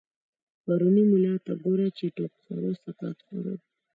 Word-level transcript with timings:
پرونی 0.63 1.03
ملا 1.11 1.35
ته 1.45 1.53
گوره، 1.63 1.87
چی 1.97 2.05
ټوک 2.15 2.33
خورو 2.41 2.71
سقاط 2.83 3.17
خورو 3.27 3.53